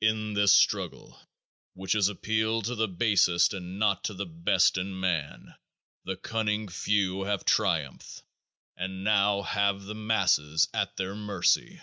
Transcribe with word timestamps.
In 0.00 0.34
this 0.34 0.52
struggle 0.52 1.16
which 1.74 1.92
has 1.92 2.08
appealed 2.08 2.64
to 2.64 2.74
the 2.74 2.88
basest 2.88 3.54
and 3.54 3.78
not 3.78 4.02
to 4.02 4.14
the 4.14 4.26
best 4.26 4.76
in 4.76 4.98
man 4.98 5.54
the 6.04 6.16
cunning 6.16 6.66
few 6.68 7.22
have 7.22 7.44
triumphed 7.44 8.24
and 8.76 9.04
now 9.04 9.42
have 9.42 9.84
the 9.84 9.94
masses 9.94 10.66
at 10.74 10.96
their 10.96 11.14
mercy. 11.14 11.80